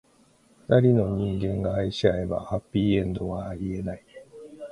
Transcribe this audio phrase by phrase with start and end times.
[0.67, 4.03] 二人の人間が愛し合えば、ハッピーエンドはありえない。